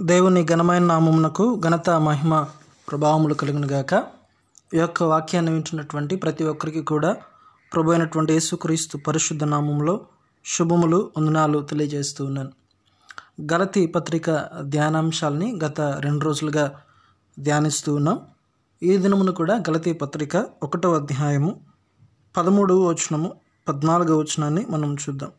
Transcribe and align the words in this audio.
దేవుని 0.00 0.46
ఘనమైన 0.46 0.84
నామమునకు 0.84 1.60
ఘనత 1.64 1.90
మహిమ 1.90 2.46
ప్రభావములు 2.90 3.34
కలిగినగాక 3.34 4.04
ఈ 4.74 4.78
యొక్క 4.78 5.02
వాక్యాన్ని 5.02 5.52
వింటున్నటువంటి 5.52 6.16
ప్రతి 6.16 6.44
ఒక్కరికి 6.44 6.82
కూడా 6.82 7.16
ప్రభు 7.74 7.90
అయినటువంటి 7.90 8.32
యేసుక్రీస్తు 8.32 8.98
పరిశుద్ధ 8.98 9.44
నామంలో 9.44 10.00
శుభములు 10.44 11.10
వందనాలు 11.16 11.58
తెలియజేస్తూ 11.58 12.24
ఉన్నాను. 12.24 12.52
గలతి 13.52 13.86
పత్రిక 13.86 14.30
ధ్యానాంశాలని 14.62 15.58
గత 15.64 15.80
రెండు 15.80 16.24
రోజులుగా 16.24 16.72
ధ్యానిస్తూ 17.40 17.94
ఉన్నాం. 17.94 18.20
ఈ 18.82 18.96
దినమును 18.96 19.32
కూడా 19.32 19.54
గలతి 19.70 19.92
పత్రిక 19.92 20.46
ఒకటో 20.62 20.94
అధ్యాయము 20.94 21.60
పదమూడవ 22.36 22.76
వచనము 22.76 23.34
పద్నాలుగవ 23.68 24.18
వచనాన్ని 24.18 24.66
మనం 24.70 24.94
చూద్దాం. 24.94 25.30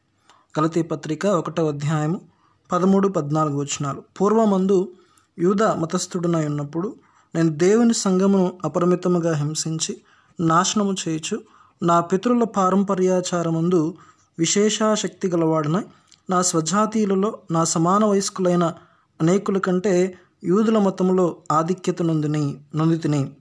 గలతీ 0.60 0.82
పత్రిక 0.82 1.26
ఒకటో 1.26 1.68
అధ్యాయము 1.68 2.37
పదమూడు 2.72 3.08
పద్నాలుగు 3.08 3.58
వచనాలు. 3.62 4.04
పూర్వమందు 4.22 4.92
యూద 5.40 5.64
మతస్థుడునై 5.64 6.46
ఉన్నప్పుడు 6.48 6.94
నేను 7.36 7.50
దేవుని 7.50 7.94
సంఘమును 7.94 8.54
అపరిమితముగా 8.66 9.34
హింసించి 9.36 9.98
నాశనము 10.40 10.94
చేయుచు 10.94 11.38
నా 11.84 12.00
పితరుల 12.00 12.44
పారంపర్యాచారముందు 12.44 13.94
విశేషాశక్తి 14.40 15.28
గలవాడునై. 15.28 15.84
నా 16.30 16.42
స్వజాతీయులలో 16.42 17.40
నా 17.52 17.64
సమాన 17.64 18.06
వయస్కులైన 18.06 18.74
అనేకుల 19.22 19.58
కంటే 19.58 20.18
యూదుల 20.44 20.78
మతములో 20.78 21.36
ఆధిక్యత 21.52 22.02
నొందిని 22.02 22.58
నొందితిని. 22.76 23.32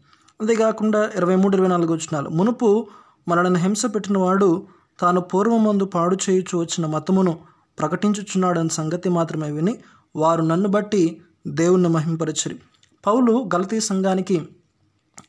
అంతేకాకుండా 0.40 1.10
ఇరవై 1.16 1.36
మూడు 1.36 1.56
ఇరవై 1.56 1.68
నాలుగు 1.68 1.92
వచ్చినాలు 1.92 2.28
మునుపు 2.28 2.86
మనలను 3.28 3.56
హింస 3.56 3.86
పెట్టిన 3.86 4.18
వాడు 4.18 4.62
తాను 5.00 5.20
పూర్వమందు 5.20 5.84
పాడు 5.84 6.16
చేయుచు 6.30 6.58
వచ్చిన 6.58 6.86
మతమును 6.86 7.38
ప్రకటించుచున్నాడని 7.78 8.70
సంగతి 8.70 9.08
మాత్రమే 9.08 9.50
విని 9.50 9.74
వారు 10.16 10.42
నన్ను 10.42 10.68
బట్టి 10.68 11.02
దేవుణ్ణి 11.46 11.88
మహింపరచరి. 11.88 12.56
పౌలు 13.06 13.50
గలతీ 13.54 13.80
సంఘానికి 13.80 14.42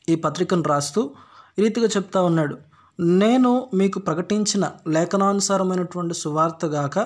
ఈ 0.08 0.14
పత్రికను 0.14 0.62
రాస్తూ 0.62 1.10
ఈ 1.58 1.62
రీతిగా 1.62 1.86
చెప్తా 1.86 2.22
ఉన్నాడు 2.22 2.56
నేను 3.00 3.70
మీకు 3.74 3.98
ప్రకటించిన 3.98 4.72
లేఖనానుసారమైనటువంటి 4.88 6.14
సువార్త 6.14 6.66
గాక 6.66 6.98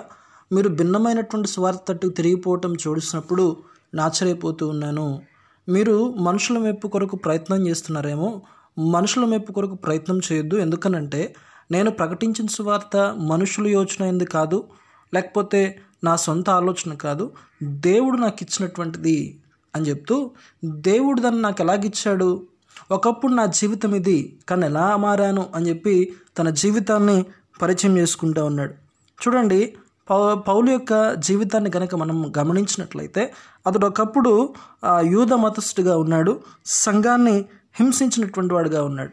మీరు 0.53 0.69
భిన్నమైనటువంటి 0.69 1.49
సువార్త 1.49 1.79
తట్టు 1.89 2.09
తిరిగిపోవటం 2.09 2.73
చూసినప్పుడు 2.75 3.57
నాచరైపోతూ 3.95 4.69
ఉన్నాను. 4.69 5.23
మీరు 5.69 6.13
మనుషుల 6.13 6.59
మెప్పు 6.59 6.89
కొరకు 6.89 7.17
ప్రయత్నం 7.17 7.67
చేస్తున్నారేమో 7.67 8.43
మనుషుల 8.79 9.25
మెప్పు 9.25 9.53
కొరకు 9.53 9.75
ప్రయత్నం 9.75 10.21
చేయొద్దు. 10.33 10.57
ఎందుకనంటే 10.57 11.35
నేను 11.71 11.91
ప్రకటించిన 11.91 12.47
సువార్త 12.47 12.97
మనుషుల 13.19 13.67
యోచన 13.67 14.05
ఎందు 14.05 14.25
కాదు 14.25 14.69
లేకపోతే 15.15 15.61
నా 16.05 16.17
సొంత 16.17 16.51
ఆలోచన 16.51 16.95
కాదు 16.95 17.25
దేవుడు 17.63 18.17
నాకు 18.17 18.39
ఇచ్చినటువంటిది 18.43 19.39
అని 19.75 19.89
చెప్తూ 19.89 20.31
దేవుడు 20.65 21.21
దాన్ని 21.21 21.43
నాకు 21.43 21.63
ఎలాగిచ్చాడు? 21.63 22.47
ఒకప్పుడు 22.91 23.33
నా 23.33 23.47
జీవితం 23.47 23.95
ఇది 23.95 24.37
కానీ 24.49 24.67
ఎలా 24.67 24.97
మారాను? 24.97 25.47
అని 25.55 25.69
చెప్పి 25.69 26.13
తన 26.39 26.51
జీవితాన్ని 26.51 27.27
పరిచయం 27.63 27.99
చేసుకుంటూ 27.99 28.45
ఉన్నాడు. 28.45 28.75
చూడండి 29.21 29.75
పౌ 30.11 30.35
పౌలు 30.35 30.71
యొక్క 30.71 31.13
జీవితాన్ని 31.19 31.71
కనుక 31.71 31.95
మనం 31.95 32.33
గమనించినట్లయితే 32.39 33.33
అతడు 33.67 33.87
ఒకప్పుడు 33.87 34.55
యూద 35.01 35.33
మతస్థుడిగా 35.33 35.97
ఉన్నాడు 35.97 36.41
సంఘాన్ని 36.67 37.37
హింసించినటువంటి 37.81 38.55
వాడుగా 38.55 38.85
ఉన్నాడు. 38.85 39.13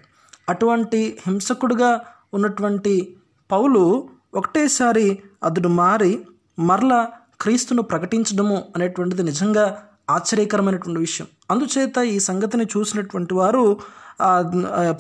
అటువంటి 0.50 1.18
హింసకుడుగా 1.28 2.00
ఉన్నటువంటి 2.34 3.16
పౌలు 3.52 4.10
ఒకటేసారి 4.34 5.06
అతడు 5.44 5.70
మారి 5.82 6.12
మరలా 6.60 7.00
క్రీస్తును 7.42 7.82
ప్రకటించడము 7.82 8.58
అనేటువంటిది 8.76 9.24
నిజంగా 9.24 9.66
ఆశ్చర్యకరమైనటువంటి 10.10 11.00
విషయం. 11.00 11.28
అందుచేత 11.52 11.98
ఈ 11.98 12.20
సంగతిని 12.20 12.66
చూసినటువంటి 12.66 13.34
వారు 13.34 13.64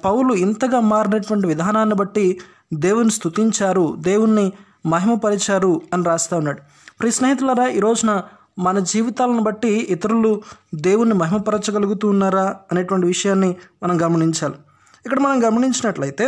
పౌలు 0.05 0.33
ఇంతగా 0.33 0.79
మారినటువంటి 0.93 1.47
విధానాన్ని 1.47 1.95
బట్టి 1.95 2.25
దేవుని 2.73 3.11
స్తుతించారు 3.11 3.85
దేవుణ్ణి 3.99 4.45
మహిమపరిచారు 4.85 5.81
అని 5.93 6.03
రాస్తా 6.03 6.37
ఉన్నాడు. 6.37 6.61
ప్రియ 6.99 7.11
స్నేహితులారా 7.11 7.65
ఈ 7.67 7.79
రోజున 7.79 8.11
మన 8.59 8.79
జీవితాలను 8.79 9.43
బట్టి 9.43 9.73
ఇతరులు 9.95 10.31
దేవుణ్ణి 10.75 11.15
మహిమపరచగలుగుతూ 11.15 12.05
ఉన్నారా 12.07 12.45
అనేటువంటి 12.71 13.07
విషయాన్ని 13.07 13.51
మనం 13.83 13.95
గమనించాలి. 14.05 14.57
ఇక్కడ 15.05 15.19
మనం 15.19 15.37
గమనించినట్లయితే 15.47 16.25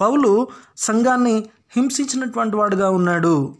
పౌలు 0.00 0.30
సంఘాన్ని 0.76 1.36
హింసించినటువంటి 1.76 2.56
వాడుగా 2.56 2.90
ఉన్నాడు. 2.90 3.54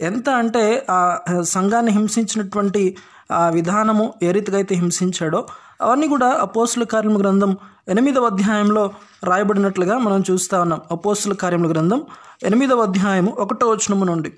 ఎంత 0.00 0.28
అంటే 0.30 0.86
ఆ 0.90 1.00
సంఘాన్ని 1.42 1.92
హింసించినటువంటి 1.92 2.96
ఆ 3.32 3.48
విధానము 3.48 4.14
ఏ 4.22 4.32
రీతిగా 4.32 4.56
అయితే 4.56 4.74
హింసించాడో 4.74 5.46
అవన్నీ 5.80 6.08
కూడా 6.08 6.28
అపోస్తుల 6.40 6.84
కార్యముల 6.84 7.22
గ్రంథం 7.22 7.56
ఎనిమిదవ 7.88 8.26
అధ్యాయంలో 8.26 8.92
రాయబడినట్లుగా 9.24 9.98
మనం 9.98 10.20
చూస్తా 10.30 10.60
ఉన్నాం. 10.60 10.80
అపోస్తుల 10.90 11.32
కార్యముల 11.32 11.72
గ్రంథం 11.72 12.00
ఎనిమిదవ 12.42 12.82
అధ్యాయము 12.82 13.36
ఒకటో 13.38 13.68
వచనము 13.68 14.04
నుండి. 14.04 14.32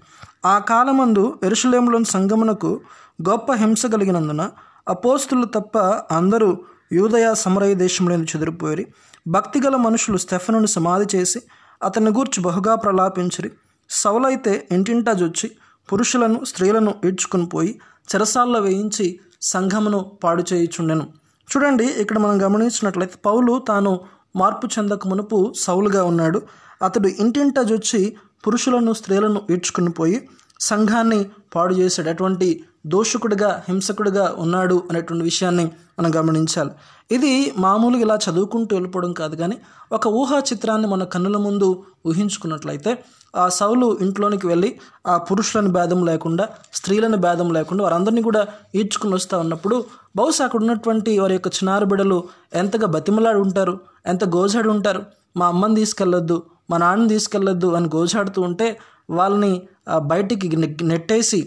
ఆ 0.44 0.58
కాలమందు 0.58 1.38
ఎరుషులేములోని 1.42 2.04
సంగమునకు 2.04 2.80
గొప్ప 3.28 3.52
హింస 3.52 3.86
కలిగినందున 3.86 4.50
అపోస్తులు 4.88 5.46
తప్ప 5.46 5.78
అందరూ 6.10 6.58
యూదయ 6.92 7.34
సమరయ 7.34 7.74
దేశంలో 7.74 8.14
చెదిరిపోయి 8.14 8.86
భక్తిగల 9.28 9.76
మనుషులు 9.76 10.16
స్టెఫనును 10.16 10.66
సమాధి 10.66 11.16
చేసి 11.16 11.40
అతని 11.82 12.10
గూర్చి 12.10 12.42
బహుగా 12.42 12.74
ప్రలాపించిరి. 12.74 13.50
సౌలైతే 13.90 14.68
ఇంటింటా 14.72 15.12
జొచ్చి 15.12 15.50
పురుషులను 15.92 16.44
స్త్రీలను 16.44 16.94
ఈడ్చుకుని 17.04 17.46
పోయి 17.46 17.80
చెరసాల్లో 18.14 18.60
వేయించి 18.60 19.20
సంఘమును 19.42 20.12
పాడు 20.24 20.44
చేయుచుండెను. 20.52 21.08
చూడండి 21.48 21.84
ఇక్కడ 21.84 22.18
మనం 22.18 22.42
గమనించినట్లయితే 22.42 23.14
పౌలు 23.26 23.62
తాను 23.68 24.00
మార్పు 24.36 24.66
చెందక 24.66 25.06
మునుపు 25.06 25.52
సౌలుగా 25.56 26.04
ఉన్నాడు. 26.04 26.42
అతడు 26.82 27.08
ఇంటింటా 27.08 27.62
జొచ్చి 27.62 28.16
పురుషులను 28.46 28.92
స్త్రీలను 28.92 29.40
ఈడ్చుకుని 29.50 29.90
పోయి 29.90 30.28
సంఘాన్ని 30.60 31.30
పాడు 31.54 31.74
చేశాడు. 31.74 32.08
అటువంటి 32.08 32.64
దోషకుడిగా 32.86 33.64
హింసకుడిగా 33.68 34.34
ఉన్నాడు 34.38 34.82
అనేటువంటి 34.90 35.24
విషయాన్ని 35.24 35.64
మనం 35.98 36.10
గమనించాలి. 36.16 36.70
ఇది 37.10 37.32
మామూలుగా 37.58 38.02
ఇలా 38.02 38.18
చదువుకుంటూ 38.30 38.76
వెళ్ళిపోవడం 38.76 39.12
కాదు 39.12 39.36
కానీ 39.36 39.56
ఒక 39.92 40.06
ఊహా 40.06 40.38
చిత్రాన్ని 40.38 40.88
మన 40.88 41.04
కన్నుల 41.04 41.36
ముందు 41.36 41.68
ఊహించుకున్నట్లయితే 42.06 43.04
ఆ 43.36 43.48
సౌలు 43.48 43.98
ఇంట్లోనికి 44.00 44.46
వెళ్ళి 44.46 44.70
ఆ 45.06 45.16
పురుషులని 45.16 45.68
భేదం 45.68 46.04
లేకుండా 46.04 46.48
స్త్రీలను 46.72 47.16
భేదం 47.16 47.52
లేకుండా 47.52 47.84
వారందరినీ 47.84 48.22
కూడా 48.22 48.46
ఈడ్చుకుని 48.74 49.14
వస్తూ 49.14 49.38
ఉన్నప్పుడు 49.38 49.84
బహుశా 50.16 50.44
అక్కడ 50.44 50.60
ఉన్నటువంటి 50.60 51.18
వారి 51.18 51.34
యొక్క 51.34 51.48
చిన్నారు 51.48 51.84
బిడలు 51.84 52.24
ఎంతగా 52.54 52.86
బతిమలాడి 52.86 53.38
ఉంటారు 53.38 53.80
ఎంత 54.06 54.24
గోజాడి 54.24 54.68
ఉంటారు. 54.68 55.02
మా 55.36 55.46
అమ్మని 55.46 55.74
తీసుకెళ్ళొద్దు 55.74 56.42
మా 56.70 56.78
నాన్నని 56.78 57.08
తీసుకెళ్ళొద్దు 57.08 57.66
అని 57.66 57.88
గోజాడుతూ 57.96 58.42
ఉంటే 58.42 58.78
వాళ్ళని 59.10 59.62
బయటికి 59.98 60.56
నెట్టేసి 60.82 61.40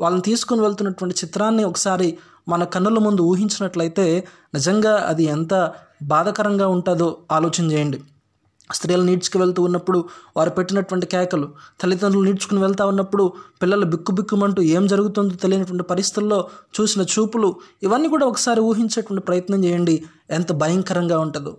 వాళ్ళని 0.00 0.22
తీసుకుని 0.22 0.60
వెళ్తున్నటువంటి 0.60 1.16
చిత్రాన్ని 1.24 1.64
ఒకసారి 1.64 2.18
మన 2.48 2.64
కన్నుల 2.64 2.98
ముందు 2.98 3.22
ఊహించినట్లయితే 3.22 4.28
నిజంగా 4.54 5.04
అది 5.08 5.24
ఎంత 5.24 5.72
బాధకరంగా 6.02 6.68
ఉంటుందో 6.68 7.18
ఆలోచన 7.32 7.72
చేయండి. 7.72 8.00
స్త్రీలు 8.72 9.02
నీడ్చుకు 9.02 9.38
వెళ్తూ 9.38 9.62
ఉన్నప్పుడు 9.62 10.08
వారు 10.36 10.50
పెట్టినటువంటి 10.50 11.06
కేకలు 11.06 11.48
తల్లిదండ్రులు 11.80 12.24
నీడ్చుకుని 12.24 12.60
వెళ్తూ 12.60 12.86
ఉన్నప్పుడు 12.86 13.32
పిల్లలు 13.62 13.84
బిక్కుబిక్కుమంటూ 13.84 14.62
ఏం 14.62 14.86
జరుగుతుందో 14.86 15.34
తెలియనటువంటి 15.34 15.84
పరిస్థితుల్లో 15.84 16.48
చూసిన 16.80 17.02
చూపులు 17.02 17.56
ఇవన్నీ 17.82 18.08
కూడా 18.08 18.26
ఒకసారి 18.26 18.60
ఊహించేటువంటి 18.60 19.24
ప్రయత్నం 19.24 19.64
చేయండి. 19.64 20.04
ఎంత 20.30 20.52
భయంకరంగా 20.52 21.18
ఉంటుందో. 21.18 21.56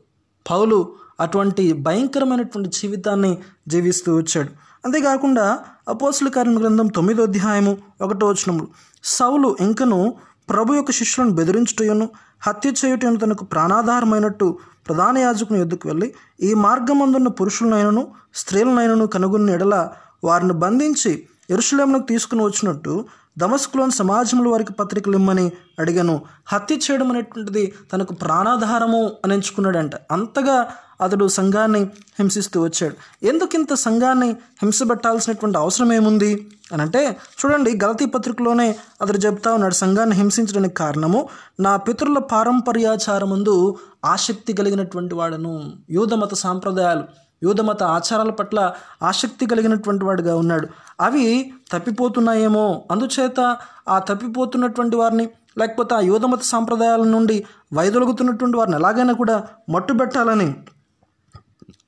పౌలు 0.49 0.95
అటువంటి 1.19 1.73
భయంకరమైనటువంటి 1.73 2.69
జీవితాన్ని 2.69 3.37
జీవిస్తూ 3.67 4.15
వచ్చాడు. 4.15 4.68
అంతేకాకుండా 4.85 5.59
అపోసుల 5.87 6.27
కార్యం 6.29 6.59
గ్రంథం 6.61 6.87
తొమ్మిదో 6.87 7.23
అధ్యాయము 7.23 7.77
ఒకటో 8.01 8.27
వచనములు. 8.27 8.67
సౌలు 9.03 9.57
ఇంకను 9.59 10.15
ప్రభు 10.49 10.73
యొక్క 10.73 10.91
శిష్యులను 10.91 11.33
బెదిరించుటయును 11.33 12.09
హత్య 12.47 12.69
చేయుటను 12.71 13.17
తనకు 13.17 13.43
ప్రాణాధారమైనట్టు 13.45 14.57
ప్రధాన 14.87 15.17
యాజకుని 15.17 15.61
ఎద్దుకు 15.61 15.87
వెళ్ళి 15.87 16.13
ఈ 16.41 16.53
మార్గమందున్న 16.53 17.27
పురుషులనైనను 17.27 18.07
స్త్రీలనైనను 18.35 19.07
కనుగొన్న 19.07 19.49
ఎడల 19.49 19.89
వారిని 20.23 20.53
బంధించి 20.53 21.11
ఎరుషులేమునకు 21.49 22.05
తీసుకుని 22.05 22.43
వచ్చినట్టు 22.43 23.05
దమస్కులోని 23.37 23.91
సమాజంలో 23.91 24.51
వారికి 24.51 24.73
పత్రికలు 24.73 25.17
ఇమ్మని 25.17 25.51
అడిగాను. 25.79 26.21
హత్య 26.47 26.75
చేయడం 26.75 27.11
అనేటువంటిది 27.11 27.73
తనకు 27.93 28.13
ప్రాణాధారము 28.13 29.11
అని 29.25 29.33
ఎంచుకున్నాడంట. 29.33 29.91
అంతగా 30.11 30.57
అతడు 31.01 31.27
సంఘాన్ని 31.27 31.79
హింసిస్తూ 32.19 32.61
వచ్చాడు. 32.61 33.25
ఎందుకింత 33.25 33.73
సంఘాన్ని 33.73 34.29
హింసబెట్టాల్సినటువంటి 34.29 35.57
అవసరం 35.57 35.93
ఏముంది 35.93 36.51
అని 36.73 36.81
అంటే 36.81 37.17
చూడండి 37.45 37.79
గలతీ 37.83 38.05
పత్రికలోనే 38.05 38.75
అతడు 39.01 39.17
చెప్తా 39.17 39.53
ఉన్నాడు 39.53 39.73
సంఘాన్ని 39.73 40.15
హింసించడానికి 40.15 40.73
కారణము 40.73 41.29
నా 41.59 41.75
పితరుల 41.75 42.17
పారంపర్యాచారముందు 42.17 43.77
ఆసక్తి 44.05 44.53
కలిగినటువంటి 44.53 45.15
వాడను. 45.15 45.71
యూధ 45.89 46.13
మత 46.13 46.33
సాంప్రదాయాలు 46.33 47.03
యూదమత 47.43 47.83
ఆచారాల 47.83 48.29
పట్ల 48.29 48.73
ఆసక్తి 49.03 49.45
కలిగినటువంటి 49.45 50.05
వాడుగా 50.05 50.35
ఉన్నాడు. 50.35 50.67
అవి 51.01 51.53
తప్పిపోతున్నాయేమో. 51.71 52.83
అందుచేత 52.91 53.57
ఆ 53.89 53.99
తప్పిపోతున్నటువంటి 53.99 54.95
వారిని 54.95 55.29
లేకపోతే 55.57 55.95
ఆ 55.95 55.99
యూధమత 55.99 56.41
సాంప్రదాయాల 56.41 57.03
నుండి 57.03 57.45
వైదొలుగుతున్నటువంటి 57.73 58.57
వారిని 58.57 58.75
ఎలాగైనా 58.75 59.13
కూడా 59.13 59.43
మట్టుబెట్టాలని 59.69 60.53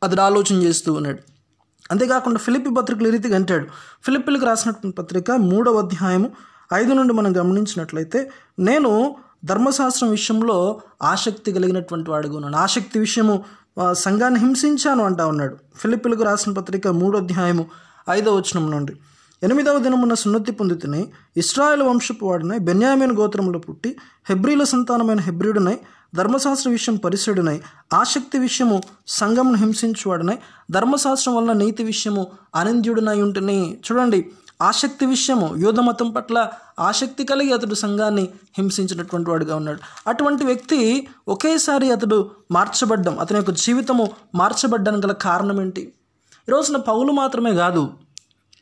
అతడు 0.03 0.21
ఆలోచన 0.21 0.55
చేస్తూ 0.63 0.93
ఉన్నాడు. 0.93 1.19
అంతేకాకుండా 1.91 2.39
ఫిలిపి 2.39 2.69
పత్రికలు 2.77 3.07
ఈ 3.07 3.11
రీతిగా 3.11 3.35
అంటాడు? 3.35 3.65
ఫిలిపిలకు 4.05 4.45
రాసినటువంటి 4.45 4.95
పత్రిక 4.97 5.31
మూడవ 5.31 5.79
అధ్యాయము 5.79 6.29
ఐదు 6.73 6.93
నుండి 6.93 7.13
మనం 7.13 7.31
గమనించినట్లయితే 7.37 8.19
నేను 8.59 8.91
ధర్మశాస్త్రం 9.45 10.09
విషయంలో 10.09 10.57
ఆసక్తి 11.03 11.51
కలిగినటువంటి 11.51 12.11
వాడుగా 12.11 12.35
ఉన్నాను. 12.35 12.57
ఆసక్తి 12.57 12.97
విషయము 12.99 13.35
సంఘాన్ని 13.93 14.39
హింసించాను 14.39 15.03
అంటా 15.03 15.25
ఉన్నాడు. 15.27 15.55
ఫిలిపిలకు 15.75 16.23
రాసిన 16.23 16.53
పత్రిక 16.53 16.87
మూడో 17.01 17.19
అధ్యాయము 17.19 17.65
ఐదవ 18.09 18.35
వచనం 18.35 18.71
నుండి. 18.71 18.93
ఎనిమిదవ 19.43 19.77
దినమున 19.79 20.13
సున్నతి 20.13 20.51
పొందితిని 20.51 21.01
ఇస్రాయల్ 21.37 21.81
వంశపు 21.81 22.25
వాడినై 22.25 22.57
బెన్యామీన్ 22.57 23.13
గోత్రంలో 23.19 23.59
పుట్టి 23.59 23.89
హెబ్రిల 24.29 24.63
సంతానమైన 24.63 25.19
హెబ్రిడునై 25.19 25.77
ధర్మశాస్త్ర 26.15 26.69
విషయం 26.69 26.95
పరిశుడునై 26.95 27.61
ఆసక్తి 27.93 28.37
విషయము 28.39 28.81
సంఘమును 29.07 29.57
హింసించువాడునై 29.57 30.37
ధర్మశాస్త్రం 30.71 31.35
వల్ల 31.35 31.51
నీతి 31.51 31.83
విషయము 31.83 32.27
అనింద్యుడునై 32.55 33.21
ఉంటుని 33.21 33.77
చూడండి. 33.91 34.31
ఆసక్తి 34.61 35.05
విషయము 35.05 35.55
యూధమతం 35.57 36.11
పట్ల 36.11 36.47
ఆసక్తి 36.79 37.23
కలిగి 37.23 37.53
అతడు 37.53 37.75
సంఘాన్ని 37.75 38.29
హింసించినటువంటి 38.57 39.29
వాడుగా 39.29 39.55
ఉన్నాడు. 39.55 39.79
అటువంటి 40.07 40.43
వ్యక్తి 40.43 41.07
ఒకేసారి 41.27 41.91
అతడు 41.91 42.31
మార్చబడ్డం 42.51 43.19
అతని 43.19 43.37
యొక్క 43.37 43.51
జీవితము 43.51 44.09
మార్చబడ్డానికి 44.35 45.07
గల 45.07 45.13
కారణం 45.13 45.61
ఏంటి? 45.61 45.93
ఈరోజున 46.49 46.75
రోజున 46.75 46.77
పౌలు 46.77 47.11
మాత్రమే 47.11 47.53
కాదు 47.53 47.89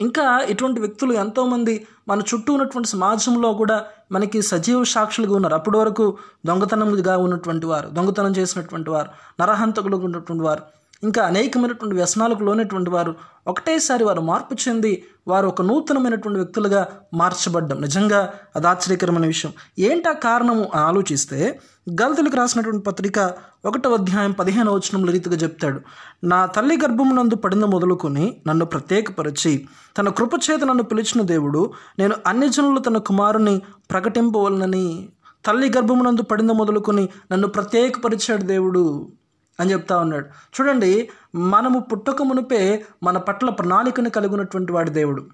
ఇంకా 0.01 0.39
ఇటువంటి 0.39 0.79
వ్యక్తులు 0.79 1.13
ఎంతోమంది 1.13 1.87
మన 2.09 2.19
చుట్టూ 2.19 2.53
ఉన్నటువంటి 2.53 2.89
సమాజంలో 2.89 3.53
కూడా 3.53 3.85
మనకి 4.11 4.41
సజీవ 4.41 4.83
సాక్షులుగా 4.83 5.35
ఉన్నారు. 5.35 5.55
అప్పటి 5.55 5.77
వరకు 5.77 6.17
దొంగతనంగా 6.45 7.17
ఉన్నటువంటి 7.17 7.65
వారు 7.65 7.89
దొంగతనం 7.89 8.31
చేసినటువంటి 8.31 8.89
వారు 8.89 9.09
నరహంతకులుగా 9.39 10.05
ఉన్నటువంటి 10.05 10.43
వారు. 10.43 10.78
ఇంకా 11.03 11.25
అనేకమైనటువంటి 11.25 11.95
వ్యసనాలకు 11.95 12.43
లోనటువంటి 12.43 12.89
వారు 12.89 13.15
ఒకటేసారి 13.47 14.03
వారు 14.03 14.21
మార్పు 14.21 14.53
చెంది 14.53 15.03
వారు 15.27 15.47
ఒక 15.47 15.61
నూతనమైనటువంటి 15.61 16.39
వ్యక్తులుగా 16.39 16.87
మార్చబడ్డం. 17.13 17.81
నిజంగా 17.81 18.33
అది 18.55 18.67
ఆశ్చర్యకరమైన 18.67 19.25
విషయం. 19.25 19.53
ఏంటా 19.79 20.11
కారణము 20.11 20.69
అని 20.75 20.81
ఆలోచిస్తే 20.81 21.59
గల్తులకు 22.01 22.35
రాసినటువంటి 22.35 22.83
పత్రిక 22.83 23.33
ఒకటో 23.65 23.93
అధ్యాయం 23.93 24.31
పదిహేను 24.31 24.71
వచనంలో 24.71 25.11
రీతిగా 25.11 25.35
చెప్తాడు. 25.35 25.79
నా 26.23 26.45
తల్లి 26.45 26.77
గర్భమునందు 26.77 27.35
పడిన 27.35 27.65
మొదలుకొని 27.65 28.41
నన్ను 28.47 28.65
ప్రత్యేకపరిచి 28.65 29.67
తన 29.97 30.09
కృపచేత 30.09 30.63
నన్ను 30.63 30.83
పిలిచిన 30.83 31.21
దేవుడు 31.21 31.73
నేను 31.99 32.15
అన్ని 32.27 32.49
జనులు 32.49 32.79
తన 32.79 32.97
కుమారుని 32.97 33.61
ప్రకటింపవలనని 33.91 35.09
తల్లి 35.45 35.71
గర్భమునందు 35.77 36.21
పడిన 36.21 36.51
మొదలుకొని 36.51 37.09
నన్ను 37.31 37.47
ప్రత్యేకపరిచాడు 37.47 38.41
దేవుడు. 38.43 39.11
అని 39.59 39.71
చెప్తా 39.71 39.97
ఉన్నాడు. 39.97 40.25
చూడండి 40.25 41.09
మనము 41.35 41.79
పుట్టక 41.79 42.21
మునిపే 42.21 42.85
మన 43.03 43.17
పట్ల 43.17 43.49
ప్రణాళికను 43.49 44.09
కలిగి 44.09 44.33
ఉన్నటువంటి 44.33 44.71
వాడి 44.71 44.89
దేవుడు. 44.89 45.25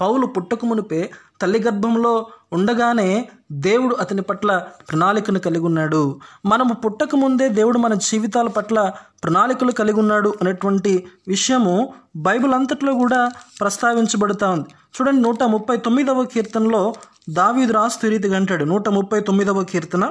పౌలు 0.00 0.26
పుట్టక 0.26 0.64
మునిపే 0.64 1.10
తల్లి 1.40 1.62
గర్భంలో 1.62 2.26
ఉండగానే 2.52 3.28
దేవుడు 3.52 3.94
అతని 3.94 4.22
పట్ల 4.22 4.66
ప్రణాళికను 4.90 5.38
కలిగి 5.38 5.64
ఉన్నాడు. 5.64 6.20
మనము 6.46 6.74
పుట్టక 6.74 7.14
ముందే 7.14 7.48
దేవుడు 7.48 7.78
మన 7.78 7.94
జీవితాల 7.94 8.48
పట్ల 8.48 8.92
ప్రణాళికలు 9.24 9.72
కలిగి 9.72 10.00
ఉన్నాడు 10.00 10.34
అనేటువంటి 10.42 11.06
విషయము 11.28 11.94
బైబిల్ 12.16 12.54
అంతట్లో 12.54 12.94
కూడా 12.94 13.30
ప్రస్తావించబడుతూ 13.60 14.50
ఉంది. 14.50 14.68
చూడండి 14.68 15.22
నూట 15.22 15.42
ముప్పై 15.42 15.76
తొమ్మిదవ 15.76 16.24
కీర్తనలో 16.24 16.94
దావీదు 17.30 17.72
రాస్తు 17.72 18.06
రీతిగా 18.06 18.36
అంటాడు. 18.36 18.64
నూట 18.64 18.88
ముప్పై 18.88 19.20
తొమ్మిదవ 19.20 19.64
కీర్తన 19.64 20.04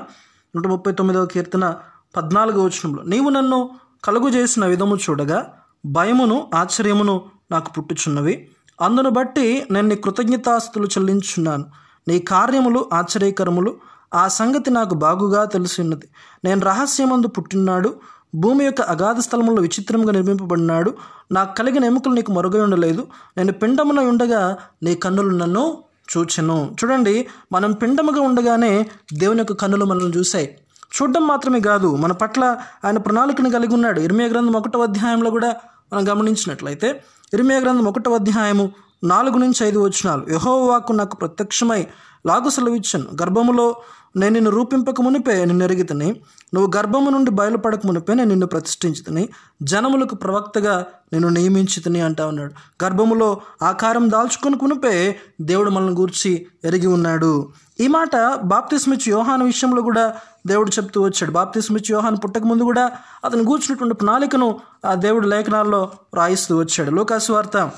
నూట 0.56 0.68
ముప్పై 0.68 0.92
తొమ్మిదవ 0.92 1.26
కీర్తన 1.26 1.76
పద్నాలుగు 2.16 2.62
వచనంలో 2.62 3.04
నీవు 3.04 3.30
నన్ను 3.30 3.70
కలుగు 4.04 4.30
చేసిన 4.30 4.66
విధము 4.66 4.96
చూడగా 4.96 5.54
భయమును 5.86 6.48
ఆశ్చర్యమును 6.56 7.22
నాకు 7.52 7.74
పుట్టుచున్నవి. 7.74 8.50
అందును 8.82 9.10
బట్టి 9.10 9.66
నేను 9.72 9.88
నీ 9.88 9.96
కృతజ్ఞతాస్తులు 9.96 10.86
చెల్లించున్నాను 10.86 11.66
నీ 12.08 12.20
కార్యములు 12.20 12.90
ఆశ్చర్యకరములు. 12.94 13.76
ఆ 14.14 14.28
సంగతి 14.28 14.72
నాకు 14.72 14.96
బాగుగా 14.96 15.46
తెలిసినది 15.46 16.08
నేను 16.46 16.62
రహస్యమందు 16.62 17.28
పుట్టినాడు 17.28 17.96
భూమి 18.36 18.66
యొక్క 18.66 18.82
అగాధ 18.82 19.20
స్థలములో 19.20 19.62
విచిత్రంగా 19.62 20.12
నిర్మింపబడినాడు. 20.12 20.94
నాకు 21.32 21.56
కలిగిన 21.56 21.86
ఎముకలు 21.86 22.14
నీకు 22.14 22.32
మరుగై 22.32 22.60
ఉండలేదు. 22.60 23.08
నేను 23.38 23.52
పిండమున 23.52 24.00
ఉండగా 24.00 24.58
నీ 24.84 24.96
కన్నులు 24.96 25.38
నన్ను 25.38 25.78
చూచెను. 26.18 26.76
చూడండి 26.84 27.28
మనం 27.52 27.72
పిండముగా 27.72 28.22
ఉండగానే 28.22 28.90
దేవుని 29.14 29.40
యొక్క 29.40 29.54
కన్నులు 29.54 29.86
మనల్ని 29.86 30.18
చూశాయి. 30.18 30.58
చూడడం 30.96 31.28
మాత్రమే 31.28 31.60
కాదు 31.60 31.96
మన 31.96 32.12
పట్ల 32.12 32.58
ఆయన 32.86 32.98
ప్రణాళికను 32.98 33.50
కలిగి 33.50 33.74
ఉన్నాడు. 33.74 34.00
ఇరిమియా 34.00 34.30
గ్రంథం 34.30 34.54
ఒకటో 34.54 34.80
అధ్యాయంలో 34.80 35.30
కూడా 35.30 35.56
మనం 35.94 36.10
గమనించినట్లయితే 36.10 37.04
ఇరిమియా 37.34 37.60
గ్రంథం 37.60 37.86
ఒకటో 37.86 38.14
అధ్యాయము 38.14 38.72
నాలుగు 39.04 39.38
నుంచి 39.38 39.68
ఐదు 39.68 39.80
వచ్చినాలు 39.86 40.26
యహోవాకు 40.30 40.94
నాకు 40.94 41.16
ప్రత్యక్షమై 41.16 41.88
లాగు 42.28 42.50
సెలవిచ్చాను. 42.50 43.06
గర్భములో 43.22 43.76
నేను 44.16 44.34
నిన్ను 44.34 44.52
రూపింపక 44.52 45.02
మునిపే 45.02 45.46
నిన్ను 45.46 45.64
ఎరిగితని 45.66 46.10
నువ్వు 46.54 46.72
గర్భము 46.78 47.10
నుండి 47.10 47.32
బయలుపడక 47.32 47.80
మునిపే 47.86 48.14
నేను 48.14 48.30
నిన్ను 48.30 48.48
ప్రతిష్ఠించుతని 48.48 49.30
జనములకు 49.62 50.16
ప్రవక్తగా 50.16 50.86
నేను 51.14 51.30
నియమించుతని 51.30 52.02
అంటా 52.02 52.26
ఉన్నాడు. 52.26 52.54
గర్భములో 52.84 53.42
ఆకారం 53.62 54.12
దాల్చుకొని 54.12 54.58
కునిపే 54.58 55.16
దేవుడు 55.42 55.70
మనల్ని 55.70 55.96
గూర్చి 55.96 56.46
ఎరిగి 56.66 56.88
ఉన్నాడు. 56.88 57.50
ఈ 57.80 57.88
మాట 57.88 58.16
బాప్తిస్మిచ్ 58.44 59.10
యోహాన్ 59.10 59.44
విషయంలో 59.44 59.82
కూడా 59.82 60.06
దేవుడు 60.48 60.70
చెప్తూ 60.70 61.02
వచ్చాడు. 61.02 61.32
బాప్తిస్మిచ్ 61.32 61.92
యోహాన్ 61.92 62.18
పుట్టక 62.24 62.44
ముందు 62.44 62.64
కూడా 62.64 62.92
అతను 63.26 63.44
కూర్చున్నటువంటి 63.44 63.96
ప్రణాళికను 63.96 64.60
ఆ 64.86 64.94
దేవుడు 64.96 65.28
లేఖనాల్లో 65.28 65.92
రాయిస్తూ 66.14 66.58
వచ్చాడు. 66.58 66.92
లోకాసు 66.92 67.34
వార్త 67.34 67.72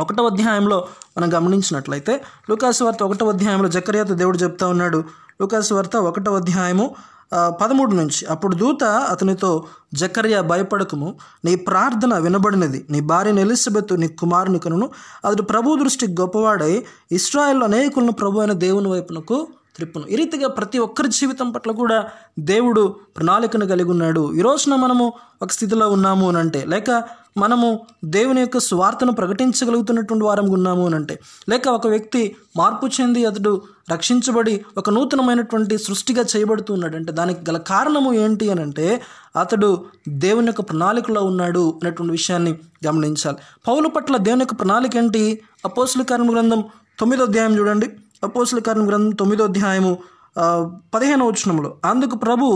ఒకటో 0.00 0.26
అధ్యాయంలో 0.26 0.88
మనం 1.18 1.28
గమనించినట్లయితే 1.34 2.14
లోకాసు 2.50 2.84
వార్త 2.84 3.02
ఒకటో 3.02 3.28
అధ్యాయంలో 3.28 3.68
జకర్యాతో 3.68 4.14
దేవుడు 4.14 4.38
చెప్తా 4.38 4.68
ఉన్నాడు. 4.68 5.25
లూకాసు 5.40 5.74
వార్త 5.74 5.96
ఒకటో 5.96 6.34
అధ్యాయము 6.34 6.84
పదమూడు 7.60 7.94
నుంచి. 7.94 8.26
అప్పుడు 8.26 8.54
దూత 8.56 8.84
అతనితో 8.84 9.50
జకర్యా 9.94 10.40
భయపడకము. 10.40 11.08
నీ 11.44 11.54
ప్రార్థన 11.56 12.18
వినబడినది. 12.18 12.80
నీ 12.90 13.00
భార్యను 13.00 13.40
ఎలిజబెత్ 13.40 13.92
నీ 14.00 14.08
కుమారుని 14.20 14.58
కనును. 14.58 14.86
అతడు 15.24 15.42
ప్రభు 15.42 15.76
దృష్టికి 15.82 16.14
గొప్పవాడై 16.20 16.74
ఇస్రాయల్ 17.12 17.62
అనేకులను 17.62 18.12
ప్రభు 18.12 18.40
అయిన 18.40 18.52
దేవుని 18.64 18.88
వైపునకు 18.88 19.38
త్రిప్పును. 19.76 20.06
ఈ 20.06 20.16
రీతిగా 20.16 20.48
ప్రతి 20.48 20.78
ఒక్కరి 20.78 21.08
జీవితం 21.08 21.52
పట్ల 21.52 21.70
కూడా 21.72 21.98
దేవుడు 22.38 22.96
ప్రణాళికను 23.16 23.66
కలిగి 23.66 23.90
ఉన్నాడు. 23.90 24.32
ఈ 24.32 24.40
రోజున 24.40 24.74
మనము 24.74 25.12
ఒక 25.42 25.50
స్థితిలో 25.50 25.88
ఉన్నాము 25.88 26.28
అని 26.28 26.38
అంటే 26.38 26.64
లేక 26.64 26.90
మనము 27.38 27.68
దేవుని 28.04 28.40
యొక్క 28.40 28.58
స్వార్థను 28.58 29.12
ప్రకటించగలుగుతున్నటువంటి 29.12 30.24
వారం 30.24 30.50
ఉన్నాము 30.50 30.86
అని 30.86 30.94
అంటే 30.94 31.14
లేక 31.48 31.68
ఒక 31.68 31.86
వ్యక్తి 31.86 32.36
మార్పు 32.56 32.86
చెంది 32.86 33.26
అతడు 33.26 33.62
రక్షించబడి 33.92 34.54
ఒక 34.78 34.90
నూతనమైనటువంటి 34.90 35.78
సృష్టిగా 35.78 36.22
చేయబడుతున్నాడు 36.36 36.96
అంటే 36.96 37.12
దానికి 37.12 37.50
గల 37.50 37.58
కారణము 37.58 38.12
ఏంటి 38.12 38.50
అని 38.50 38.62
అంటే 38.62 39.02
అతడు 39.36 39.84
దేవుని 40.08 40.46
యొక్క 40.46 40.60
ప్రణాళికలో 40.60 41.22
ఉన్నాడు 41.22 41.78
అనేటువంటి 41.82 42.12
విషయాన్ని 42.12 42.58
గమనించాలి. 42.86 43.36
పౌలు 43.68 43.88
పట్ల 43.88 44.16
దేవుని 44.16 44.42
యొక్క 44.42 44.54
ప్రణాళిక 44.58 44.96
ఏంటి? 44.96 45.40
అపోసుల 45.64 46.02
కార్మ 46.02 46.32
గ్రంథం 46.32 46.64
తొమ్మిదో 46.98 47.24
అధ్యాయం 47.24 47.58
చూడండి. 47.58 47.86
అపోసుల 48.22 48.60
కార్మ 48.60 48.84
గ్రంథం 48.88 49.10
తొమ్మిదో 49.14 49.44
అధ్యాయము 49.44 49.90
ఆ, 50.36 50.44
వచనంలో 51.28 51.70
అందుకు 51.84 52.16
ప్రభు 52.16 52.46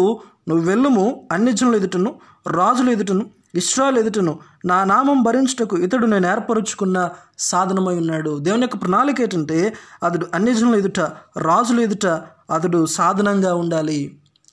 నువ్వు 0.48 0.64
వెళ్ళుము 0.64 1.04
అన్ని 1.32 1.52
జనులు 1.52 1.76
ఎదుటను 1.76 2.10
రాజుల 2.52 2.88
ఎదుటను 2.90 3.24
ఇస్రాయల్ 3.54 3.98
ఎదుటను 3.98 4.32
నా 4.64 4.84
నామం 4.84 5.18
భరించుటకు 5.22 5.76
ఇతడు 5.78 6.06
నేను 6.06 6.26
ఏర్పరుచుకున్న 6.26 6.98
సాధనమై 7.44 7.94
ఉన్నాడు. 7.94 8.38
దేవుని 8.38 8.62
యొక్క 8.62 8.76
ప్రణాళిక 8.76 9.20
ఏంటంటే 9.20 9.58
అతడు 10.02 10.26
అన్ని 10.34 10.54
జనుల 10.54 10.76
ఎదుట 10.76 11.00
రాజుల 11.46 11.80
ఎదుట 11.80 12.06
అతడు 12.50 12.80
సాధనంగా 12.90 13.54
ఉండాలి. 13.54 13.98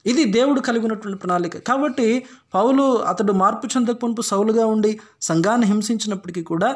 ఇది 0.06 0.24
దేవుడు 0.34 0.60
కలిగి 0.62 0.86
ఉన్నటువంటి 0.86 1.20
ప్రణాళిక. 1.20 1.58
కాబట్టి 1.68 2.08
పౌలు 2.54 2.84
అతడు 3.08 3.32
మార్పు 3.34 3.68
చెందక 3.68 4.00
మునుపు 4.04 4.24
సౌలుగా 4.24 4.66
ఉండి 4.68 4.92
సంఘాన్ని 5.22 5.68
హింసించినప్పటికీ 5.68 6.44
కూడా 6.44 6.70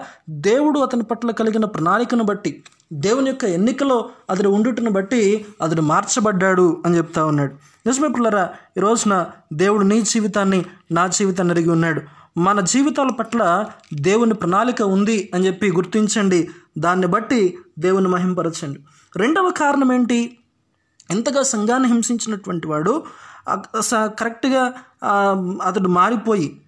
దేవుడు 0.45 0.79
అతని 0.79 1.05
పట్ల 1.05 1.31
కలిగిన 1.39 1.65
ప్రణాళికను 1.75 2.23
బట్టి 2.23 2.53
దేవుని 2.93 3.27
యొక్క 3.27 3.45
ఎన్నికలో 3.45 4.09
అతడు 4.29 4.49
ఉండుటను 4.49 4.91
బట్టి 4.91 5.45
అతడు 5.61 5.81
మార్చబడ్డాడు 5.81 6.83
అని 6.85 6.97
చెప్తా 6.97 7.25
ఉన్నాడు. 7.25 7.53
నిజమే 7.87 8.07
పిల్లరా 8.07 8.49
ఈ 8.77 8.79
రోజున 8.79 9.25
దేవుడు 9.53 9.83
నీ 9.83 10.01
జీవితాన్ని 10.01 10.65
నా 10.91 11.07
జీవితాన్ని 11.07 11.53
అడిగి 11.53 11.69
ఉన్నాడు. 11.69 12.01
మన 12.39 12.59
జీవితాల 12.59 13.07
పట్ల 13.07 13.65
దేవుని 13.93 14.33
ప్రణాళిక 14.33 14.81
ఉంది 14.81 15.31
అని 15.33 15.45
చెప్పి 15.45 15.71
గుర్తించండి. 15.71 16.49
దాన్ని 16.77 17.07
బట్టి 17.07 17.57
దేవుని 17.79 18.07
మహింపరచండి. 18.07 18.79
రెండవ 19.17 19.51
కారణం 19.57 19.93
ఏంటి? 19.93 20.37
ఎంతగా 21.11 21.43
సంఘాన్ని 21.43 21.89
హింసించినటువంటి 21.89 22.67
వాడు 22.67 23.03
స- 23.79 24.09
కరెక్ట్గా 24.19 24.73
అతడు 25.63 25.87
మారిపోయి 25.87 26.60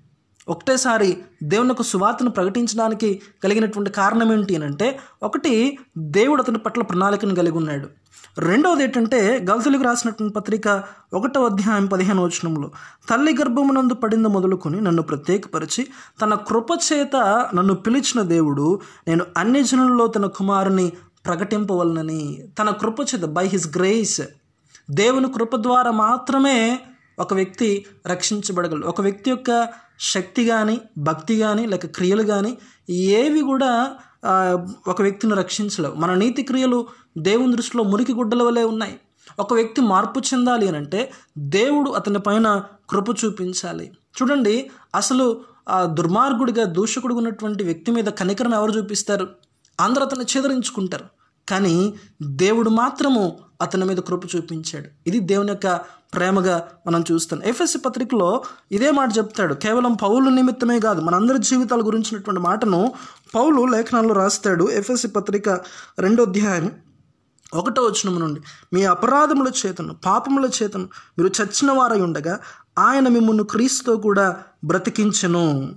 ఒకటేసారి 0.48 1.18
దేవుని 1.44 1.84
సువార్తను 1.84 2.30
ప్రకటించడానికి 2.30 3.22
కలిగినటువంటి 3.44 3.92
కారణం 3.92 4.34
ఏంటి 4.34 4.56
అని 4.56 4.66
అంటే 4.66 5.00
ఒకటి 5.24 5.78
దేవుడు 5.98 6.42
అతని 6.42 6.58
పట్ల 6.58 6.82
ప్రణాళికను 6.82 7.36
కలిగి 7.36 7.58
ఉన్నాడు. 7.58 7.88
రెండవది 8.38 8.84
ఏంటంటే 8.84 9.46
గల్తులకు 9.52 9.84
రాసినటువంటి 9.84 10.34
పత్రిక 10.34 10.84
ఒకటో 11.14 11.46
అధ్యాయం 11.46 11.86
పదిహేను 11.86 12.26
వచనంలో 12.26 12.72
తల్లి 13.10 13.36
గర్భమునందు 13.40 13.94
పడింది 13.94 14.30
మొదలుకొని 14.30 14.82
నన్ను 14.82 15.02
ప్రత్యేకపరిచి 15.02 15.88
తన 16.22 16.36
కృపచేత 16.36 17.16
నన్ను 17.56 17.74
పిలిచిన 17.74 18.22
దేవుడు 18.22 18.80
నేను 19.08 19.26
అన్ని 19.38 19.64
జనుల్లో 19.64 20.08
తన 20.08 20.26
కుమారుని 20.26 20.92
ప్రకటింపవలనని 21.26 22.48
తన 22.60 22.70
కృపచేత 22.70 23.26
బై 23.26 23.48
హిస్ 23.48 23.78
గ్రేస్ 23.78 24.22
దేవుని 24.92 25.32
కృప 25.32 25.56
ద్వారా 25.56 25.92
మాత్రమే 25.92 26.80
ఒక 27.20 27.34
వ్యక్తి 27.34 27.86
రక్షించబడగలడు. 28.08 28.88
ఒక 28.88 29.02
వ్యక్తి 29.02 29.30
యొక్క 29.30 29.70
శక్తి 30.00 30.46
కానీ 30.46 30.82
భక్తి 30.98 31.40
కానీ 31.40 31.66
లేక 31.66 31.86
క్రియలు 31.86 32.24
కానీ 32.24 32.58
ఏవి 32.90 33.42
కూడా 33.42 33.96
ఒక 34.88 35.02
వ్యక్తిని 35.02 35.36
రక్షించలేవు. 35.36 35.96
మన 35.96 36.14
నీతి 36.14 36.44
క్రియలు 36.44 36.88
దేవుని 37.18 37.56
దృష్టిలో 37.56 37.84
మురికి 37.84 38.14
గుడ్డల 38.14 38.44
వలె 38.44 38.64
ఉన్నాయి. 38.64 39.00
ఒక 39.40 39.54
వ్యక్తి 39.54 39.82
మార్పు 39.82 40.20
చెందాలి 40.20 40.68
అని 40.68 40.78
అంటే 40.78 41.12
దేవుడు 41.38 41.90
అతని 41.90 42.20
పైన 42.20 42.64
కృప 42.90 43.10
చూపించాలి. 43.26 43.92
చూడండి 44.18 44.72
అసలు 44.96 45.42
ఆ 45.70 45.86
దుర్మార్గుడిగా 45.86 46.64
దూషకుడుగా 46.64 47.18
ఉన్నటువంటి 47.18 47.64
వ్యక్తి 47.64 47.92
మీద 47.92 48.06
కనికరం 48.06 48.54
ఎవరు 48.56 48.72
చూపిస్తారు? 48.72 49.28
అందరూ 49.80 50.06
అతన్ని 50.06 50.26
చెదరించుకుంటారు. 50.38 51.06
కానీ 51.50 51.94
దేవుడు 52.22 52.70
మాత్రము 52.70 53.38
అతని 53.62 53.86
మీద 53.86 53.98
కృప 53.98 54.36
చూపించాడు. 54.36 54.86
ఇది 55.08 55.20
దేవుని 55.20 55.50
యొక్క 55.50 55.76
ప్రేమగా 56.14 56.68
మనం 56.88 57.04
చూస్తాం. 57.12 57.44
ఎఫ్ఎస్సి 57.44 57.78
పత్రికలో 57.78 58.44
ఇదే 58.72 58.92
మాట 58.92 59.18
చెప్తాడు. 59.18 59.54
కేవలం 59.54 59.94
పౌలు 59.94 60.30
నిమిత్తమే 60.30 60.80
కాదు 60.80 61.02
మనందరి 61.02 61.40
జీవితాల 61.40 61.82
గురించినటువంటి 61.82 62.42
మాటను 62.42 62.94
పౌలు 63.36 63.66
లేఖనాల్లో 63.66 64.14
రాస్తాడు. 64.14 64.70
ఎఫ్ఎస్సి 64.70 65.08
పత్రిక 65.08 65.50
రెండో 66.00 66.24
అధ్యాయం 66.24 66.72
ఒకటో 67.54 67.82
వచనం 67.82 68.20
నుండి. 68.20 68.42
మీ 68.74 68.84
అపరాధముల 68.84 69.52
చేతను 69.66 69.96
పాపముల 70.06 70.50
చేతను 70.64 70.84
మీరు 71.20 71.42
చచ్చిన 71.42 71.72
వారై 71.72 72.02
ఉండగా 72.02 72.40
ఆయన 72.80 73.08
మిమ్మల్ని 73.08 73.44
క్రీస్తుతో 73.44 73.96
కూడా 73.96 74.38
బ్రతికించను. 74.64 75.76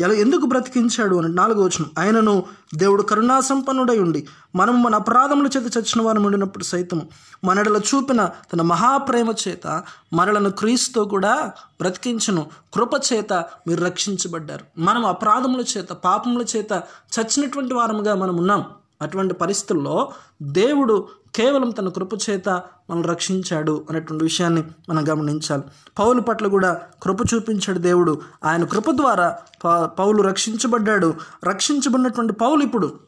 ఎలా 0.00 0.14
ఎందుకు 0.14 0.46
బ్రతికించాడు 0.46 1.16
అని 1.16 1.34
నాలుగో 1.34 1.62
వచనం. 1.62 1.90
ఆయనను 1.98 2.42
దేవుడు 2.74 3.02
కరుణాసంపన్నుడై 3.02 3.98
ఉండి 3.98 4.26
మనం 4.56 4.82
మన 4.82 4.94
అపరాధముల 4.94 5.46
చేత 5.46 5.76
చచ్చిన 5.78 6.02
వారు 6.02 6.20
ఉండినప్పుడు 6.20 6.64
సైతం 6.64 7.08
మనడల 7.44 7.80
చూపిన 7.94 8.30
తన 8.52 8.62
మహాప్రేమ 8.62 9.34
చేత 9.48 9.82
మనలను 10.12 10.50
క్రీస్తో 10.50 11.04
కూడా 11.04 11.52
బ్రతికించను. 11.80 12.46
కృప 12.74 12.90
చేత 13.12 13.32
మీరు 13.68 13.84
రక్షించబడ్డారు. 13.84 14.80
మనం 14.80 15.06
అపరాధముల 15.06 15.64
చేత 15.76 15.88
పాపముల 15.88 16.44
చేత 16.56 16.72
చచ్చినటువంటి 17.18 17.74
వారముగా 17.74 18.14
మనం 18.14 18.36
ఉన్నాం. 18.36 18.64
అటువంటి 19.02 19.34
పరిస్థితుల్లో 19.34 20.12
దేవుడు 20.42 21.08
కేవలం 21.34 21.70
తన 21.70 21.88
కృప 21.88 22.14
చేత 22.14 22.48
మనం 22.90 23.02
రక్షించాడు 23.02 23.86
అనేటువంటి 23.90 24.24
విషయాన్ని 24.24 24.64
మనం 24.88 25.08
గమనించాలి. 25.08 25.62
పౌలు 25.98 26.20
పట్ల 26.20 26.46
కూడా 26.46 26.80
కృప 27.02 27.16
చూపించాడు 27.34 27.78
దేవుడు. 27.78 28.20
ఆయన 28.44 28.64
కృప 28.64 28.90
ద్వారా 28.90 29.38
ప- 29.64 29.84
పౌలు 29.84 30.22
రక్షించబడ్డాడు. 30.22 31.14
రక్షించబడినటువంటి 31.44 32.32
పౌలు 32.32 32.62
ఇప్పుడు 32.62 33.00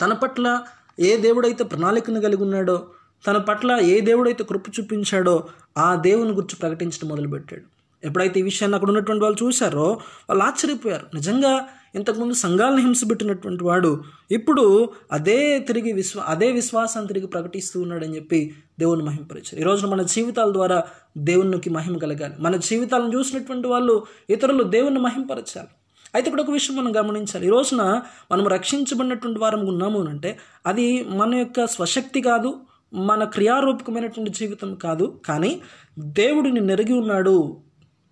తన 0.00 0.12
పట్ల 0.12 0.62
ఏ 1.00 1.16
దేవుడైతే 1.16 1.64
ప్రణాళికను 1.64 2.20
కలిగి 2.20 2.42
ఉన్నాడో 2.42 2.86
తన 3.26 3.36
పట్ల 3.38 3.72
ఏ 3.72 4.00
దేవుడైతే 4.00 4.44
కృప 4.44 4.62
చూపించాడో 4.68 5.46
ఆ 5.78 5.94
దేవుని 5.94 6.30
గురించి 6.30 6.56
ప్రకటించడం 6.56 7.08
మొదలుపెట్టాడు. 7.08 7.77
ఎప్పుడైతే 8.04 8.40
ఈ 8.40 8.42
విషయాన్ని 8.42 8.76
అక్కడ 8.76 8.88
ఉన్నటువంటి 8.88 9.24
వాళ్ళు 9.24 9.46
చూశారో 9.46 9.86
వాళ్ళు 10.30 10.44
ఆశ్చర్యపోయారు. 10.44 11.06
నిజంగా 11.14 11.68
ఇంతకుముందు 11.94 12.32
సంఘాలను 12.32 12.76
హింసపెట్టినటువంటి 12.76 13.64
వాడు 13.64 14.02
ఇప్పుడు 14.30 14.88
అదే 15.12 15.58
తిరిగి 15.58 15.92
విశ్వ 15.92 16.20
అదే 16.20 16.52
విశ్వాసాన్ని 16.52 17.08
తిరిగి 17.08 17.26
ప్రకటిస్తూ 17.26 17.80
ఉన్నాడని 17.80 18.16
చెప్పి 18.16 18.54
దేవుని 18.78 19.02
మహింపరిచారు. 19.02 19.60
ఈ 19.60 19.64
రోజున 19.64 19.90
మన 19.90 20.02
జీవితాల 20.02 20.52
ద్వారా 20.52 20.82
దేవునికి 21.18 21.70
మహిమ 21.70 21.98
కలగాలి. 21.98 22.34
మన 22.40 22.56
జీవితాలను 22.56 23.18
చూసినటువంటి 23.18 23.68
వాళ్ళు 23.68 24.06
ఇతరులు 24.30 24.62
దేవుని 24.62 24.98
మహింపరచాలి. 24.98 25.68
అయితే 26.14 26.30
ఇక్కడ 26.30 26.42
ఒక 26.42 26.50
విషయం 26.50 26.76
మనం 26.76 26.96
గమనించాలి. 26.96 27.46
ఈ 27.46 27.50
రోజున 27.50 28.02
మనం 28.32 28.46
రక్షించబడినటువంటి 28.46 29.40
వారం 29.40 29.66
ఉన్నాము 29.66 30.04
అంటే 30.04 30.38
అది 30.66 31.04
మన 31.04 31.34
యొక్క 31.34 31.66
స్వశక్తి 31.66 32.20
కాదు 32.20 32.54
మన 32.94 33.24
క్రియారూపకమైనటువంటి 33.24 34.30
జీవితం 34.30 34.74
కాదు 34.74 35.20
కానీ 35.24 35.60
దేవుడిని 35.98 36.60
నెరిగి 36.60 36.92
ఉన్నాడు 36.92 37.56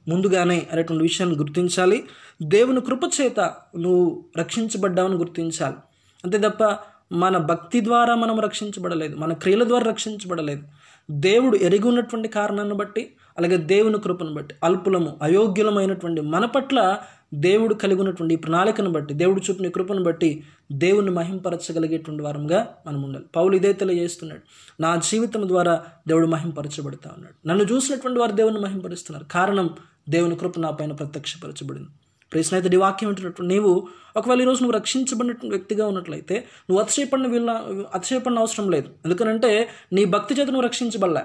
ముందుగానే 0.08 0.66
అనేటువంటి 0.72 1.02
విషయాన్ని 1.02 1.38
గుర్తించాలి. 1.38 2.04
దేవుని 2.42 2.80
కృప 2.80 3.00
చేత 3.20 3.40
నువ్వు 3.78 4.24
రక్షించబడ్డావని 4.38 5.14
గుర్తించాలి. 5.14 5.76
అంతే 6.24 6.38
తప్ప 6.38 6.76
మన 7.12 7.36
భక్తి 7.36 7.84
ద్వారా 7.84 8.14
మనం 8.14 8.40
రక్షించబడలేదు 8.40 9.16
మన 9.16 9.32
క్రియల 9.32 9.64
ద్వారా 9.64 9.90
రక్షించబడలేదు. 9.90 10.62
దేవుడు 11.10 11.56
ఎరిగి 11.56 11.88
ఉన్నటువంటి 11.88 12.28
కారణాన్ని 12.28 12.74
బట్టి 12.74 13.12
అలాగే 13.38 13.56
దేవుని 13.56 13.98
కృపను 13.98 14.34
బట్టి 14.34 14.54
అల్పులము 14.64 15.16
అయోగ్యులమైనటువంటి 15.22 16.20
మన 16.20 16.44
పట్ల 16.44 16.98
దేవుడు 17.34 17.74
కలిగి 17.74 18.00
ఉన్నటువంటి 18.00 18.34
ఈ 18.34 18.36
ప్రణాళికను 18.36 18.90
బట్టి 18.90 19.14
దేవుడు 19.14 19.40
చూపిన 19.50 19.68
కృపను 19.68 20.02
బట్టి 20.02 20.42
దేవుని 20.72 21.10
మహింపరచగలిగేటువంటి 21.10 22.22
వారంగా 22.22 22.68
మనం 22.86 23.02
ఉండాలి. 23.02 23.24
పౌలు 23.36 23.56
ఇదే 23.56 23.72
తెలియజేస్తున్నాడు 23.72 24.40
నా 24.82 24.96
జీవితం 24.96 25.48
ద్వారా 25.48 25.84
దేవుడు 26.08 26.26
మహింపరచబడతా 26.26 27.10
ఉన్నాడు. 27.16 27.48
నన్ను 27.48 27.64
చూసినటువంటి 27.64 28.20
వారు 28.20 28.32
దేవుని 28.32 28.60
మహింపరుస్తున్నారు. 28.60 29.26
కారణం 29.32 29.70
దేవుని 30.08 30.36
కృప 30.36 30.58
నా 30.58 30.70
పైన 30.70 30.92
ప్రత్యక్షపరచబడింది. 30.92 31.88
ప్రియ 32.32 32.76
వాక్యం 32.76 33.08
వింటున్నట్టు 33.08 33.42
నీవు 33.42 33.88
ఒకవేళ 34.16 34.42
ఈరోజు 34.42 34.62
నువ్వు 34.62 34.78
రక్షించబడిన 34.78 35.32
వ్యక్తిగా 35.48 35.86
ఉన్నట్లయితే 35.86 36.34
నువ్వు 36.70 36.82
అతిశయపడిన 36.82 37.26
వీళ్ళ 37.26 37.50
అతిశయపడిన 37.94 38.38
అవసరం 38.38 38.70
లేదు. 38.70 38.88
ఎందుకనంటే 39.04 39.68
నీ 39.92 40.04
భక్తి 40.04 40.34
చేత 40.34 40.46
నువ్వు 40.46 40.60
రక్షించబడలే. 40.60 41.20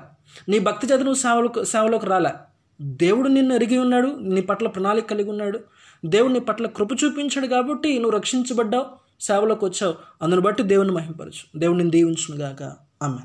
నీ 0.50 0.60
భక్తి 0.60 0.88
చేత 0.88 1.00
నువ్వు 1.00 1.14
సేవలకు 1.14 1.64
సేవలోకి 1.64 2.06
రాలే. 2.06 2.32
దేవుడు 2.82 3.28
నిన్ను 3.28 3.56
ఎరిగి 3.56 3.78
ఉన్నాడు 3.78 4.18
నీ 4.22 4.42
పట్ల 4.42 4.68
ప్రణాళిక 4.68 5.06
కలిగి 5.06 5.30
ఉన్నాడు. 5.30 5.60
దేవుడు 6.06 6.34
నీ 6.34 6.40
పట్ల 6.40 6.68
కృప 6.68 6.88
చూపించాడు 7.04 7.48
కాబట్టి 7.48 7.94
నువ్వు 7.94 8.18
రక్షించబడ్డావు 8.18 8.86
సేవలోకి 9.22 9.66
వచ్చావు. 9.66 9.96
అందును 10.22 10.42
బట్టి 10.42 10.64
దేవుని 10.64 10.92
మహింపరచు. 10.92 11.60
దేవుడిని 11.60 11.90
దీవించునుగాక. 11.90 12.74
ఆమె 13.04 13.18